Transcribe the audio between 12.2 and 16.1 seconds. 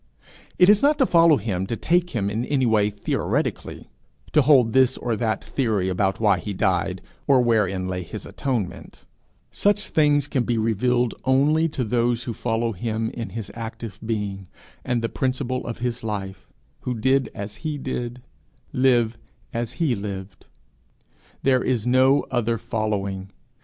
who follow him in his active being and the principle of his